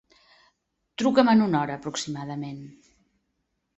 [1.01, 2.65] Truca'm en una hora aproximadament.